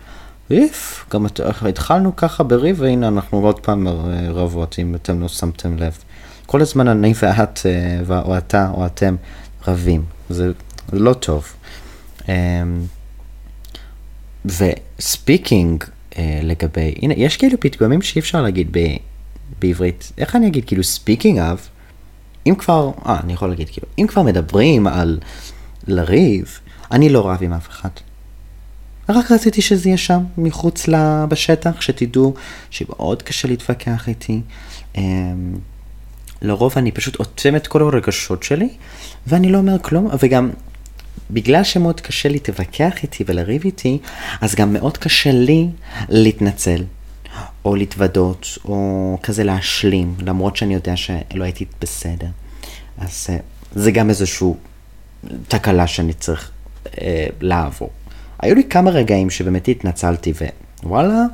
איכס, 0.50 1.04
גם 1.10 1.26
התחלנו 1.68 2.16
ככה 2.16 2.42
בריב, 2.42 2.80
והנה 2.80 3.08
אנחנו 3.08 3.46
עוד 3.46 3.60
פעם 3.60 3.88
רבות, 4.28 4.76
אם 4.78 4.94
אתם 4.94 5.20
לא 5.20 5.28
שמתם 5.28 5.76
לב. 5.76 5.98
כל 6.46 6.60
הזמן 6.60 6.88
אני 6.88 7.12
ואת, 7.22 7.60
אה, 7.66 8.20
או 8.22 8.38
אתה 8.38 8.70
או 8.74 8.86
אתם, 8.86 9.16
רבים. 9.68 10.04
זה 10.30 10.52
לא 10.92 11.12
טוב. 11.12 11.52
אמ, 12.28 12.32
ו 14.44 14.60
speaking 14.60 15.84
אה, 16.18 16.40
לגבי, 16.42 16.94
הנה, 17.02 17.14
יש 17.16 17.36
כאילו 17.36 17.60
פתגומים 17.60 18.02
שאי 18.02 18.20
אפשר 18.20 18.42
להגיד 18.42 18.68
ב, 18.70 18.78
בעברית. 19.58 20.12
איך 20.18 20.36
אני 20.36 20.46
אגיד, 20.46 20.64
כאילו, 20.64 20.84
speaking 20.84 21.38
of, 21.38 21.68
אם 22.46 22.54
כבר, 22.54 22.90
אה, 23.06 23.20
אני 23.24 23.32
יכול 23.32 23.48
להגיד, 23.48 23.68
כאילו, 23.68 23.86
אם 23.98 24.06
כבר 24.06 24.22
מדברים 24.22 24.86
על 24.86 25.18
לריב, 25.86 26.58
אני 26.92 27.08
לא 27.08 27.28
רב 27.30 27.38
עם 27.40 27.52
אף 27.52 27.68
אחד. 27.68 27.88
רק 29.12 29.30
רציתי 29.30 29.62
שזה 29.62 29.88
יהיה 29.88 29.98
שם, 29.98 30.22
מחוץ 30.38 30.88
לה, 30.88 31.26
בשטח, 31.28 31.80
שתדעו 31.80 32.34
שמאוד 32.70 33.22
קשה 33.22 33.48
להתווכח 33.48 34.08
איתי. 34.08 34.40
אמ, 34.96 35.54
לרוב 36.42 36.72
אני 36.76 36.92
פשוט 36.92 37.18
אוטם 37.18 37.56
את 37.56 37.66
כל 37.66 37.82
הרגשות 37.82 38.42
שלי, 38.42 38.68
ואני 39.26 39.52
לא 39.52 39.58
אומר 39.58 39.78
כלום, 39.78 40.08
וגם 40.22 40.50
בגלל 41.30 41.64
שמאוד 41.64 42.00
קשה 42.00 42.28
להתווכח 42.28 43.02
איתי 43.02 43.24
ולריב 43.26 43.62
איתי, 43.64 43.98
אז 44.40 44.54
גם 44.54 44.72
מאוד 44.72 44.98
קשה 44.98 45.32
לי 45.32 45.68
להתנצל, 46.08 46.84
או 47.64 47.76
להתוודות, 47.76 48.46
או 48.64 49.18
כזה 49.22 49.44
להשלים, 49.44 50.14
למרות 50.18 50.56
שאני 50.56 50.74
יודע 50.74 50.96
שלא 50.96 51.44
הייתי 51.44 51.64
בסדר. 51.80 52.26
אז 52.98 53.26
אה, 53.30 53.36
זה 53.74 53.90
גם 53.90 54.10
איזושהי 54.10 54.48
תקלה 55.48 55.86
שאני 55.86 56.12
צריך 56.12 56.50
אה, 57.00 57.26
לעבור. 57.40 57.90
היו 58.42 58.54
לי 58.54 58.64
כמה 58.64 58.90
רגעים 58.90 59.30
שבאמת 59.30 59.68
התנצלתי, 59.68 60.32
ווואלה, 60.82 61.24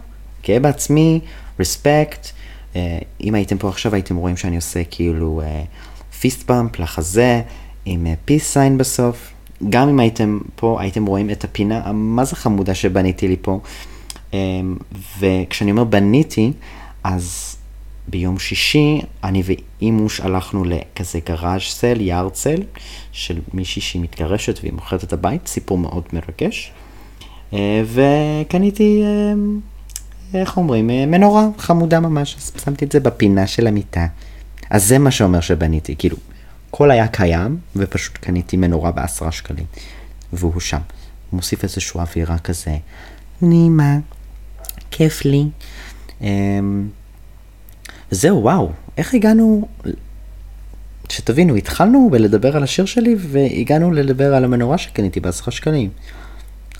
גאה 0.47 0.61
בעצמי, 0.61 1.21
רספקט. 1.61 2.29
אה, 2.77 2.99
אם 3.21 3.35
הייתם 3.35 3.59
פה 3.59 3.69
עכשיו 3.69 3.95
הייתם 3.95 4.17
רואים 4.17 4.37
שאני 4.37 4.57
עושה 4.57 4.85
כאילו 4.91 5.43
פיסט 6.21 6.51
אה, 6.51 6.57
במפ 6.57 6.79
לחזה, 6.79 7.43
עם 7.85 8.07
פיס 8.25 8.43
uh, 8.43 8.53
סיין 8.53 8.79
בסוף. 8.79 9.33
גם 9.69 9.89
אם 9.89 10.01
הייתם 10.01 10.39
פה, 10.57 10.81
הייתם 10.81 11.07
רואים 11.07 11.31
את 11.31 11.45
הפינה 11.45 11.81
המה 11.85 12.25
זה 12.25 12.37
חמודה 12.37 12.75
שבניתי 12.75 13.29
לי 13.29 13.37
פה. 13.43 13.61
וכשאני 15.19 15.71
אומר 15.71 15.85
בניתי, 15.85 16.53
אז 17.05 17.57
ביום 18.09 18.39
שישי 18.39 19.01
אני 19.25 19.43
ואימוש 19.45 20.21
הלכנו 20.21 20.65
לכזה 20.65 21.19
גראז' 21.27 21.63
סל, 21.63 22.01
יארד 22.01 22.35
סל, 22.35 22.63
של 23.13 23.39
מישהי 23.55 23.83
שהיא 23.83 24.03
מתגרשת 24.03 24.59
והיא 24.63 24.73
מוכרת 24.73 25.05
את 25.05 25.13
הבית, 25.13 25.47
סיפור 25.47 25.79
מאוד 25.79 26.05
מרגש. 26.13 26.73
Uh, 27.53 27.57
וקניתי, 27.87 29.03
uh, 29.03 30.37
איך 30.37 30.57
אומרים, 30.57 30.91
uh, 30.91 30.93
מנורה 31.07 31.49
חמודה 31.59 32.01
ממש, 32.01 32.37
אז 32.39 32.53
שמתי 32.65 32.85
את 32.85 32.93
זה 32.93 33.01
בפינה 33.01 33.47
של 33.47 33.67
המיטה. 33.67 34.07
אז 34.71 34.85
זה 34.85 34.99
מה 34.99 35.11
שאומר 35.11 35.41
שבניתי, 35.41 35.95
כאילו, 35.99 36.17
הכל 36.69 36.91
היה 36.91 37.09
קיים, 37.09 37.59
ופשוט 37.77 38.17
קניתי 38.17 38.57
מנורה 38.57 38.91
בעשרה 38.91 39.33
שקלים, 39.33 39.67
והוא 40.33 40.61
שם. 40.61 40.79
מוסיף 41.33 41.65
איזושהי 41.65 42.01
אווירה 42.01 42.39
כזה, 42.39 42.77
נעימה, 43.43 43.99
כיף 44.91 45.25
לי. 45.25 45.45
אמ, 46.21 46.89
זהו, 48.11 48.43
וואו, 48.43 48.71
איך 48.97 49.15
הגענו, 49.15 49.69
שתבינו, 51.09 51.57
התחלנו 51.57 52.09
בלדבר 52.13 52.57
על 52.57 52.63
השיר 52.63 52.85
שלי, 52.85 53.17
והגענו 53.19 53.93
לדבר 53.93 54.35
על 54.35 54.45
המנורה 54.45 54.79
שקניתי 54.79 55.21
בעשרה 55.21 55.51
שקלים. 55.51 55.91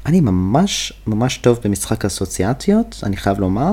אני 0.07 0.21
ממש 0.21 0.93
ממש 1.07 1.39
טוב 1.39 1.59
במשחק 1.65 2.05
אסוציאציות, 2.05 3.01
אני 3.03 3.17
חייב 3.17 3.41
לומר, 3.41 3.73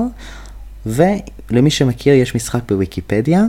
ולמי 0.86 1.70
שמכיר, 1.70 2.14
יש 2.14 2.34
משחק 2.34 2.60
בוויקיפדיה. 2.68 3.44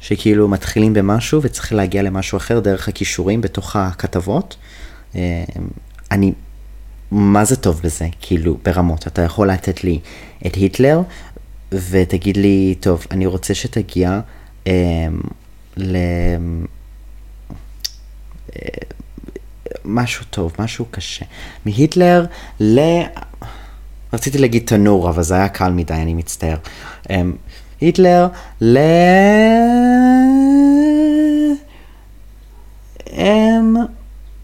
שכאילו 0.00 0.48
מתחילים 0.48 0.94
במשהו 0.94 1.42
וצריך 1.42 1.72
להגיע 1.72 2.02
למשהו 2.02 2.36
אחר 2.38 2.60
דרך 2.60 2.88
הכישורים 2.88 3.40
בתוך 3.40 3.76
הכתבות. 3.76 4.56
אה, 5.14 5.44
אני, 6.10 6.32
מה 7.10 7.44
זה 7.44 7.56
טוב 7.56 7.80
בזה? 7.84 8.06
כאילו, 8.20 8.58
ברמות. 8.64 9.06
אתה 9.06 9.22
יכול 9.22 9.50
לתת 9.50 9.84
לי 9.84 10.00
את 10.46 10.54
היטלר 10.54 11.00
ותגיד 11.72 12.36
לי, 12.36 12.74
טוב, 12.80 13.06
אני 13.10 13.26
רוצה 13.26 13.54
שתגיע 13.54 14.20
אה, 14.66 14.72
ל... 15.76 15.96
אה, 18.56 18.68
משהו 19.84 20.24
טוב, 20.30 20.52
משהו 20.58 20.84
קשה. 20.90 21.24
מהיטלר 21.66 22.26
ל... 22.60 22.80
רציתי 24.12 24.38
להגיד 24.38 24.62
תנור, 24.66 25.10
אבל 25.10 25.22
זה 25.22 25.34
היה 25.34 25.48
קל 25.48 25.72
מדי, 25.72 25.94
אני 25.94 26.14
מצטער. 26.14 26.56
אה, 27.10 27.22
היטלר 27.80 28.28
ל... 28.60 28.78
הם 33.12 33.76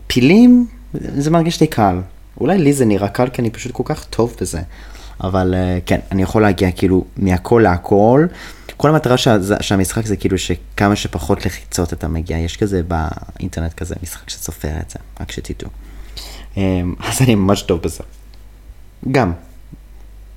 פילים, 0.06 0.66
זה 0.95 1.30
מרגיש 1.30 1.61
לי 1.61 1.66
קל. 1.66 2.00
אולי 2.40 2.59
לי 2.59 2.73
זה 2.73 2.85
נראה 2.85 3.09
קל 3.09 3.28
כי 3.28 3.42
אני 3.42 3.50
פשוט 3.50 3.73
כל 3.73 3.83
כך 3.87 4.04
טוב 4.04 4.37
בזה. 4.40 4.61
אבל 5.21 5.54
uh, 5.54 5.83
כן, 5.87 6.00
אני 6.12 6.23
יכול 6.23 6.42
להגיע 6.42 6.71
כאילו 6.71 7.04
מהכל 7.16 7.61
להכל. 7.64 8.26
כל 8.76 8.88
המטרה 8.90 9.16
שה, 9.16 9.37
שהמשחק 9.61 10.06
זה 10.06 10.16
כאילו 10.16 10.38
שכמה 10.38 10.97
שפחות 10.97 11.47
לחיצות 11.47 11.92
אתה 11.92 12.09
מגיע. 12.09 12.38
יש 12.38 12.56
כזה 12.56 12.83
באינטרנט 12.83 13.75
כזה 13.75 13.95
משחק 14.02 14.30
שסופר 14.30 14.68
את 14.80 14.90
זה, 14.90 14.99
רק 15.21 15.33
שתדעו. 15.33 15.71
Um, 16.54 16.59
אז 16.99 17.23
אני 17.23 17.35
ממש 17.35 17.62
טוב 17.62 17.83
בזה. 17.83 18.04
גם, 19.12 19.33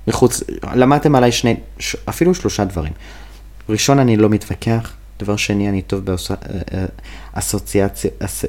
מחוץ, 0.08 0.42
למדתם 0.74 1.14
עליי 1.14 1.32
שני, 1.32 1.56
ש, 1.78 1.96
אפילו 2.08 2.34
שלושה 2.34 2.64
דברים. 2.64 2.92
ראשון, 3.68 3.98
אני 3.98 4.16
לא 4.16 4.28
מתווכח, 4.28 4.92
דבר 5.18 5.36
שני, 5.36 5.68
אני 5.68 5.82
טוב 5.82 6.04
באסוציאציה, 7.34 8.10
אס... 8.18 8.44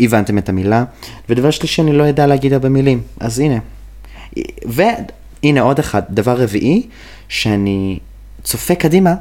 הבנתם 0.00 0.38
את 0.38 0.48
המילה, 0.48 0.84
ודבר 1.28 1.50
שלישי, 1.50 1.82
אני 1.82 1.92
לא 1.92 2.02
יודע 2.02 2.26
להגיד 2.26 2.52
הרבה 2.52 2.68
מילים, 2.68 3.02
אז 3.20 3.38
הנה. 3.38 3.58
והנה 4.64 5.60
עוד 5.60 5.78
אחד, 5.78 6.02
דבר 6.10 6.42
רביעי, 6.42 6.86
שאני 7.28 7.98
צופה 8.46 8.74
קדימה, 8.74 9.14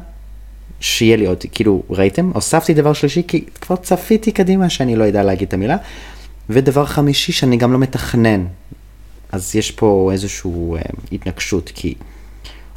שיהיה 0.80 1.18
לי 1.18 1.26
עוד, 1.26 1.44
כאילו, 1.52 1.84
ראיתם? 1.90 2.32
הוספתי 2.34 2.74
דבר 2.74 2.94
שלישי, 2.94 3.24
כי 3.28 3.46
כבר 3.62 3.76
צפיתי 3.76 4.32
קדימה 4.32 4.70
שאני 4.70 4.96
לא 4.96 5.04
יודע 5.04 5.24
להגיד 5.24 5.48
את 5.48 5.54
המילה. 5.54 5.78
ודבר 6.50 6.86
חמישי, 6.86 7.32
שאני 7.32 7.58
גם 7.58 7.74
לא 7.74 7.80
מתכנן. 7.80 8.46
אז 9.32 9.56
יש 9.56 9.72
פה 9.72 10.10
איזושהי 10.14 10.52
אה, 10.76 10.82
התנגשות, 11.12 11.72
כי 11.76 11.96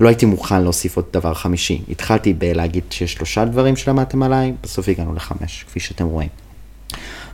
לא 0.01 0.09
הייתי 0.09 0.27
מוכן 0.27 0.63
להוסיף 0.63 0.97
עוד 0.97 1.05
דבר 1.13 1.35
חמישי. 1.35 1.83
התחלתי 1.89 2.33
בלהגיד 2.33 2.85
שיש 2.91 3.13
שלושה 3.13 3.45
דברים 3.45 3.77
שלמדתם 3.77 4.23
עליי, 4.23 4.53
בסוף 4.63 4.89
הגענו 4.89 5.15
לחמש, 5.15 5.65
כפי 5.69 5.81
שאתם 5.81 6.07
רואים. 6.07 6.29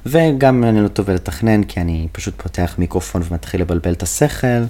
וגם 0.07 0.65
אני 0.65 0.83
לא 0.83 0.89
טוב 0.89 1.11
לתכנן, 1.11 1.65
כי 1.65 1.81
אני 1.81 2.09
פשוט 2.13 2.43
פותח 2.43 2.75
מיקרופון 2.79 3.23
ומתחיל 3.29 3.61
לבלבל 3.61 3.93
את 3.93 4.03
השכל, 4.03 4.63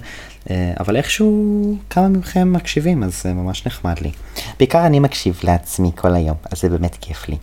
אה, 0.51 0.73
אבל 0.81 0.97
איכשהו 0.97 1.77
כמה 1.91 2.09
מכם 2.09 2.53
מקשיבים, 2.53 3.03
אז 3.03 3.23
זה 3.23 3.33
ממש 3.33 3.67
נחמד 3.67 3.99
לי. 4.01 4.11
בעיקר 4.59 4.87
אני 4.87 5.01
מקשיב 5.01 5.41
לעצמי 5.45 5.91
כל 5.95 6.15
היום, 6.15 6.37
אז 6.53 6.61
זה 6.61 6.69
באמת 6.69 6.97
כיף 7.01 7.29
לי. 7.29 7.37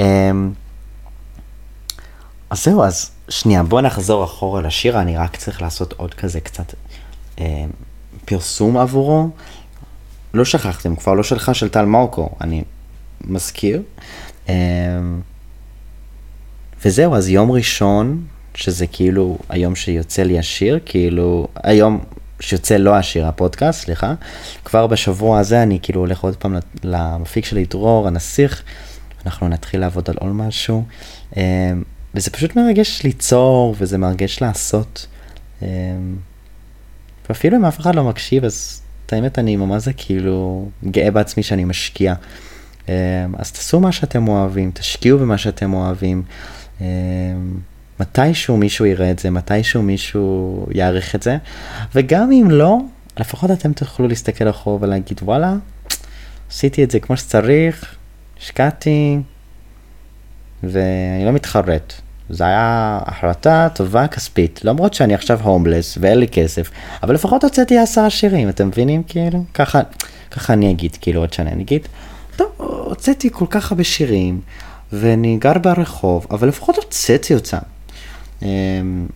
אמ, 0.00 0.52
אז 2.50 2.64
זהו, 2.64 2.84
אז 2.84 3.10
שנייה, 3.28 3.62
בואו 3.62 3.80
נחזור 3.80 4.24
אחורה 4.24 4.62
לשיר, 4.62 5.00
אני 5.00 5.16
רק 5.16 5.36
צריך 5.36 5.62
לעשות 5.62 5.92
עוד 5.92 6.14
כזה 6.14 6.40
קצת 6.40 6.74
אה, 7.40 7.64
פרסום 8.24 8.76
עבורו. 8.76 9.28
לא 10.34 10.44
שכחתם, 10.44 10.96
כבר 10.96 11.14
לא 11.14 11.22
שלך 11.22 11.54
של 11.54 11.68
טל 11.68 11.84
מורקו, 11.84 12.30
אני 12.40 12.64
מזכיר. 13.24 13.82
אה, 16.78 16.82
וזהו, 16.84 17.14
אז 17.14 17.28
יום 17.28 17.50
ראשון, 17.50 18.24
שזה 18.54 18.86
כאילו 18.86 19.38
היום 19.48 19.76
שיוצא 19.76 20.22
לי 20.22 20.38
השיר, 20.38 20.80
כאילו, 20.84 21.48
היום 21.62 22.04
שיוצא 22.40 22.76
לא 22.76 22.96
השיר, 22.96 23.26
הפודקאסט, 23.26 23.84
סליחה, 23.84 24.14
כבר 24.64 24.86
בשבוע 24.86 25.38
הזה 25.38 25.62
אני 25.62 25.78
כאילו 25.82 26.00
הולך 26.00 26.20
עוד 26.20 26.36
פעם 26.36 26.56
למפיק 26.84 27.44
שלי, 27.44 27.64
דרור, 27.64 28.08
הנסיך, 28.08 28.62
אנחנו 29.26 29.48
נתחיל 29.48 29.80
לעבוד 29.80 30.10
על 30.10 30.16
עוד 30.20 30.32
משהו. 30.32 30.84
אה, 31.36 31.72
וזה 32.14 32.30
פשוט 32.30 32.56
מרגש 32.56 33.02
ליצור, 33.02 33.74
וזה 33.78 33.98
מרגש 33.98 34.42
לעשות. 34.42 35.06
אמ, 35.62 35.66
ואפילו 37.28 37.56
אם 37.56 37.64
אף 37.64 37.80
אחד 37.80 37.94
לא 37.94 38.04
מקשיב, 38.04 38.44
אז 38.44 38.82
את 39.06 39.12
האמת 39.12 39.38
אני 39.38 39.56
ממש 39.56 39.82
זה 39.82 39.92
כאילו 39.92 40.68
גאה 40.84 41.10
בעצמי 41.10 41.42
שאני 41.42 41.64
משקיע. 41.64 42.14
אמ, 42.88 42.94
אז 43.38 43.52
תעשו 43.52 43.80
מה 43.80 43.92
שאתם 43.92 44.28
אוהבים, 44.28 44.70
תשקיעו 44.74 45.18
במה 45.18 45.38
שאתם 45.38 45.74
אוהבים. 45.74 46.22
אמ, 46.80 46.86
מתישהו 48.00 48.56
מישהו 48.56 48.86
יראה 48.86 49.10
את 49.10 49.18
זה, 49.18 49.30
מתישהו 49.30 49.82
מישהו 49.82 50.66
יעריך 50.74 51.14
את 51.14 51.22
זה, 51.22 51.36
וגם 51.94 52.32
אם 52.32 52.50
לא, 52.50 52.78
לפחות 53.18 53.50
אתם 53.50 53.72
תוכלו 53.72 54.08
להסתכל 54.08 54.50
אחורה 54.50 54.78
ולהגיד 54.80 55.20
וואלה, 55.22 55.54
עשיתי 56.50 56.84
את 56.84 56.90
זה 56.90 57.00
כמו 57.00 57.16
שצריך, 57.16 57.94
השקעתי, 58.40 59.18
ואני 60.62 61.24
לא 61.24 61.32
מתחרט. 61.32 61.92
זו 62.30 62.44
הייתה 62.44 62.98
החלטה 63.06 63.68
טובה 63.74 64.06
כספית, 64.06 64.60
למרות 64.64 64.94
שאני 64.94 65.14
עכשיו 65.14 65.40
הומלס 65.42 65.98
ואין 66.00 66.18
לי 66.18 66.28
כסף, 66.28 66.70
אבל 67.02 67.14
לפחות 67.14 67.44
הוצאתי 67.44 67.78
עשרה 67.78 68.10
שירים, 68.10 68.48
אתם 68.48 68.68
מבינים? 68.68 69.02
כאילו, 69.02 69.44
ככה, 69.54 69.80
ככה 70.30 70.52
אני 70.52 70.70
אגיד, 70.70 70.96
כאילו 71.00 71.20
עוד 71.20 71.32
שנה 71.32 71.50
אני 71.50 71.62
אגיד, 71.62 71.88
טוב, 72.36 72.48
הוצאתי 72.56 73.28
כל 73.32 73.46
כך 73.50 73.72
הרבה 73.72 73.84
שירים, 73.84 74.40
ואני 74.92 75.36
גר 75.40 75.58
ברחוב, 75.58 76.26
אבל 76.30 76.48
לפחות 76.48 76.76
הוצאתי 76.76 77.34
אותם. 77.34 77.58
אמ, 78.42 79.06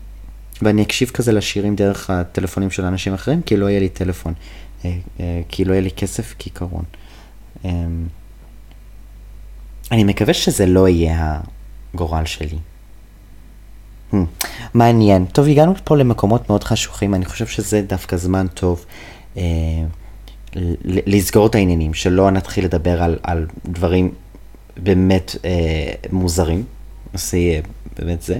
ואני 0.62 0.82
אקשיב 0.82 1.10
כזה 1.10 1.32
לשירים 1.32 1.76
דרך 1.76 2.10
הטלפונים 2.10 2.70
של 2.70 2.84
אנשים 2.84 3.14
אחרים, 3.14 3.42
כי 3.42 3.56
לא 3.56 3.70
יהיה 3.70 3.80
לי 3.80 3.88
טלפון, 3.88 4.34
אה, 4.84 4.90
אה, 5.20 5.40
כי 5.48 5.64
לא 5.64 5.72
יהיה 5.72 5.82
לי 5.82 5.90
כסף 5.90 6.34
כעיקרון. 6.38 6.84
אמ, 7.64 7.70
אני 9.90 10.04
מקווה 10.04 10.34
שזה 10.34 10.66
לא 10.66 10.88
יהיה 10.88 11.40
הגורל 11.94 12.24
שלי. 12.24 12.58
Hmm, 14.12 14.16
מעניין. 14.74 15.24
טוב, 15.24 15.48
הגענו 15.48 15.74
פה 15.84 15.96
למקומות 15.96 16.48
מאוד 16.48 16.64
חשוכים, 16.64 17.14
אני 17.14 17.24
חושב 17.24 17.46
שזה 17.46 17.82
דווקא 17.82 18.16
זמן 18.16 18.46
טוב 18.54 18.84
אה, 19.36 19.42
לסגור 20.84 21.46
את 21.46 21.54
העניינים, 21.54 21.94
שלא 21.94 22.30
נתחיל 22.30 22.64
לדבר 22.64 23.02
על 23.22 23.46
דברים 23.64 24.14
באמת 24.76 25.36
אה, 25.44 25.92
מוזרים, 26.12 26.64
זה 27.14 27.38
יהיה 27.38 27.62
באמת 27.98 28.22
זה. 28.22 28.38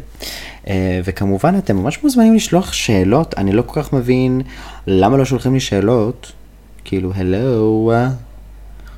אה, 0.69 1.01
וכמובן, 1.05 1.59
אתם 1.59 1.77
ממש 1.77 2.03
מוזמנים 2.03 2.35
לשלוח 2.35 2.73
שאלות, 2.73 3.35
אני 3.39 3.53
לא 3.53 3.63
כל 3.67 3.83
כך 3.83 3.93
מבין 3.93 4.41
למה 4.87 5.17
לא 5.17 5.25
שולחים 5.25 5.55
לי 5.55 5.61
שאלות, 5.61 6.33
כאילו, 6.85 7.13
הלו, 7.15 7.93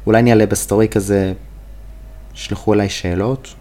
אולי 0.06 0.18
אני 0.18 0.30
אעלה 0.30 0.46
בסטורי 0.46 0.88
כזה 0.88 1.32
שלחו 2.34 2.74
אליי 2.74 2.88
שאלות, 2.88 3.54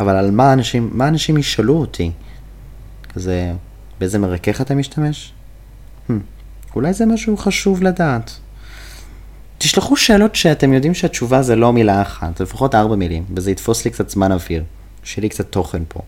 אבל 0.00 0.16
על 0.16 0.30
מה 0.30 0.52
אנשים, 0.52 0.90
מה 0.92 1.08
אנשים 1.08 1.36
ישאלו 1.36 1.76
אותי? 1.76 2.10
כזה, 3.14 3.52
באיזה 3.98 4.18
מרכך 4.18 4.60
אתה 4.60 4.74
משתמש? 4.74 5.32
Hmm, 6.08 6.12
אולי 6.74 6.92
זה 6.92 7.06
משהו 7.06 7.36
חשוב 7.36 7.82
לדעת. 7.82 8.30
תשלחו 9.62 9.96
שאלות 9.96 10.34
שאתם 10.34 10.72
יודעים 10.72 10.94
שהתשובה 10.94 11.42
זה 11.42 11.56
לא 11.56 11.72
מילה 11.72 12.02
אחת, 12.02 12.38
זה 12.38 12.44
לפחות 12.44 12.74
ארבע 12.74 12.96
מילים, 12.96 13.24
וזה 13.36 13.50
יתפוס 13.50 13.84
לי 13.84 13.90
קצת 13.90 14.10
זמן 14.10 14.32
אוויר, 14.32 14.64
שיהיה 15.04 15.22
לי 15.22 15.28
קצת 15.28 15.50
תוכן 15.50 15.82
פה. 15.88 16.00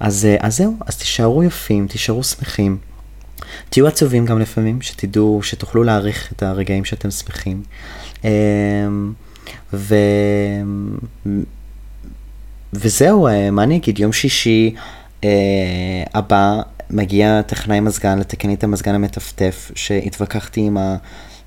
אז, 0.00 0.24
אה, 0.24 0.36
אז 0.40 0.56
זהו, 0.56 0.76
אז 0.86 0.96
תישארו 0.96 1.42
יפים, 1.42 1.86
תישארו 1.86 2.24
שמחים. 2.24 2.78
תהיו 3.70 3.86
עצובים 3.86 4.26
גם 4.26 4.38
לפעמים, 4.38 4.82
שתדעו, 4.82 5.40
שתוכלו 5.42 5.82
להעריך 5.84 6.32
את 6.32 6.42
הרגעים 6.42 6.84
שאתם 6.84 7.10
שמחים. 7.10 7.62
אמ, 8.24 9.12
ו... 9.72 9.94
וזהו, 12.72 13.26
אה, 13.26 13.50
מה 13.50 13.62
אני 13.62 13.76
אגיד, 13.76 13.98
יום 13.98 14.12
שישי 14.12 14.74
אה, 15.24 15.30
הבא 16.14 16.60
מגיע 16.90 17.42
טכנאי 17.42 17.80
מזגן 17.80 18.18
לתקן 18.18 18.48
לי 18.48 18.54
את 18.54 18.64
המזגן 18.64 18.94
המטפטף, 18.94 19.70
שהתווכחתי 19.74 20.60
עם 20.60 20.76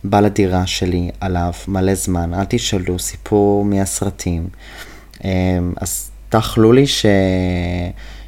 הבעל 0.05 0.25
הדירה 0.25 0.67
שלי 0.67 1.09
עליו 1.19 1.51
מלא 1.67 1.95
זמן, 1.95 2.33
אל 2.33 2.45
תשאלו, 2.49 2.99
סיפור 2.99 3.65
מהסרטים. 3.65 4.47
אה, 5.25 5.29
אז 5.77 6.11
תאכלו 6.29 6.71
לי 6.71 6.87
ש... 6.87 7.05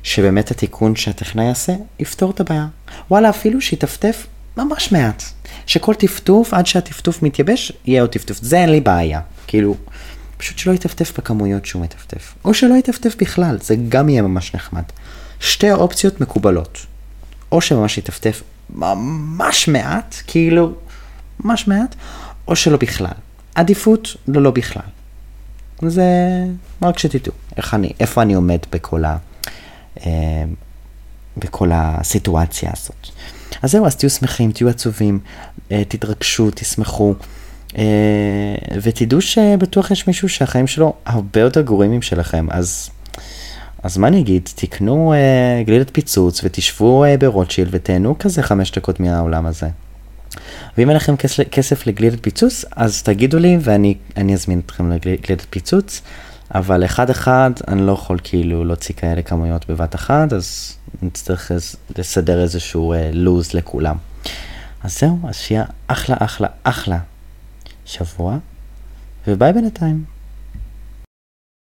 שבאמת 0.03 0.51
התיקון 0.51 0.95
שהטכנאי 0.95 1.45
יעשה, 1.45 1.73
יפתור 1.99 2.31
את 2.31 2.39
הבעיה. 2.39 2.67
וואלה, 3.11 3.29
אפילו 3.29 3.61
שיטפטף 3.61 4.27
ממש 4.57 4.91
מעט. 4.91 5.23
שכל 5.65 5.93
טפטוף, 5.93 6.53
עד 6.53 6.65
שהטפטוף 6.65 7.23
מתייבש, 7.23 7.71
יהיה 7.85 8.01
עוד 8.01 8.09
טפטוף. 8.09 8.37
זה 8.41 8.57
אין 8.57 8.69
לי 8.69 8.81
בעיה. 8.81 9.19
כאילו, 9.47 9.75
פשוט 10.37 10.57
שלא 10.57 10.73
יטפטף 10.73 11.17
בכמויות 11.17 11.65
שהוא 11.65 11.81
מטפטף. 11.81 12.33
או 12.45 12.53
שלא 12.53 12.75
יטפטף 12.75 13.15
בכלל, 13.19 13.57
זה 13.61 13.75
גם 13.89 14.09
יהיה 14.09 14.21
ממש 14.21 14.55
נחמד. 14.55 14.83
שתי 15.39 15.69
האופציות 15.69 16.21
מקובלות. 16.21 16.85
או 17.51 17.61
שממש 17.61 17.97
יטפטף 17.97 18.43
ממש 18.69 19.67
מעט, 19.67 20.15
כאילו, 20.27 20.73
ממש 21.39 21.67
מעט, 21.67 21.95
או 22.47 22.55
שלא 22.55 22.77
בכלל. 22.77 23.13
עדיפות 23.55 24.15
ללא 24.27 24.51
בכלל. 24.51 24.83
זה 25.81 26.03
רק 26.81 26.99
שתדעו 26.99 27.33
איך 27.57 27.73
אני, 27.73 27.91
איפה 27.99 28.21
אני 28.21 28.33
עומד 28.33 28.59
בכל, 28.71 29.05
ה, 29.05 29.17
אה, 30.05 30.43
בכל 31.37 31.69
הסיטואציה 31.73 32.71
הזאת. 32.73 33.07
אז 33.61 33.71
זהו, 33.71 33.85
אז 33.85 33.95
תהיו 33.95 34.09
שמחים, 34.09 34.51
תהיו 34.51 34.69
עצובים, 34.69 35.19
אה, 35.71 35.83
תתרגשו, 35.87 36.49
תשמחו. 36.55 37.13
אה, 37.77 37.83
ותדעו 38.81 39.21
שבטוח 39.21 39.91
יש 39.91 40.07
מישהו 40.07 40.29
שהחיים 40.29 40.67
שלו 40.67 40.93
הרבה 41.05 41.39
יותר 41.39 41.61
גרועים 41.61 41.99
משלכם, 41.99 42.47
אז, 42.49 42.89
אז 43.83 43.97
מה 43.97 44.07
אני 44.07 44.19
אגיד, 44.19 44.49
תקנו 44.55 45.13
uh, 45.13 45.67
גלילת 45.67 45.89
פיצוץ 45.93 46.41
ותשבו 46.43 47.05
uh, 47.05 47.17
ברוטשילד 47.17 47.69
ותהנו 47.71 48.15
כזה 48.19 48.43
חמש 48.43 48.71
דקות 48.71 48.99
מהעולם 48.99 49.45
הזה. 49.45 49.67
ואם 50.77 50.89
אין 50.89 50.97
לכם 50.97 51.15
כסף, 51.15 51.43
כסף 51.51 51.87
לגלילת 51.87 52.19
פיצוץ, 52.21 52.65
אז 52.75 53.03
תגידו 53.03 53.39
לי 53.39 53.57
ואני 53.61 54.33
אזמין 54.33 54.61
אתכם 54.65 54.91
לגלילת 54.91 55.45
פיצוץ, 55.49 56.01
אבל 56.55 56.85
אחד 56.85 57.09
אחד 57.09 57.51
אני 57.67 57.87
לא 57.87 57.91
יכול 57.91 58.17
כאילו 58.23 58.65
להוציא 58.65 58.95
כאלה 58.95 59.21
כמויות 59.21 59.69
בבת 59.69 59.95
אחת, 59.95 60.33
אז 60.33 60.77
נצטרך 61.01 61.51
לסדר 61.97 62.41
איזשהו 62.41 62.93
לוז 63.13 63.49
uh, 63.49 63.57
לכולם. 63.57 63.95
אז 64.83 64.99
זהו, 64.99 65.19
אז 65.27 65.35
שיהיה 65.35 65.63
אחלה 65.87 66.15
אחלה 66.19 66.47
אחלה 66.63 66.99
שבוע, 67.85 68.37
וביי 69.27 69.53
בינתיים. 69.53 70.12